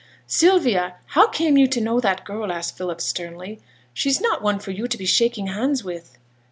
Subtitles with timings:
[0.25, 3.59] 'Sylvia, how came you to know that girl?' asked Philip, sternly.
[3.93, 6.17] 'She's not one for you to be shaking hands with.